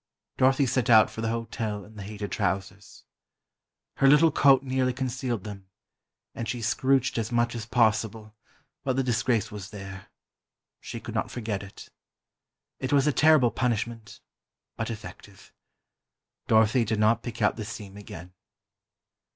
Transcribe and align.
Dorothy 0.37 0.65
set 0.65 0.89
out 0.89 1.11
for 1.11 1.21
the 1.21 1.29
hotel 1.29 1.85
in 1.85 1.93
the 1.93 2.01
hated 2.01 2.31
trousers. 2.31 3.03
Her 3.97 4.07
little 4.07 4.31
coat 4.31 4.63
nearly 4.63 4.93
concealed 4.93 5.43
them, 5.43 5.67
and 6.33 6.49
she 6.49 6.57
scrooched 6.59 7.19
as 7.19 7.31
much 7.31 7.53
as 7.53 7.67
possible, 7.67 8.33
but 8.83 8.95
the 8.95 9.03
disgrace 9.03 9.51
was 9.51 9.69
there—she 9.69 10.99
could 10.99 11.13
not 11.13 11.29
forget 11.29 11.61
it. 11.61 11.91
It 12.79 12.91
was 12.91 13.05
a 13.05 13.13
terrible 13.13 13.51
punishment, 13.51 14.21
but 14.75 14.89
effective. 14.89 15.53
Dorothy 16.47 16.83
did 16.83 16.99
not 16.99 17.21
pick 17.21 17.39
out 17.39 17.55
the 17.55 17.63
seam 17.63 17.95
again. 17.95 18.33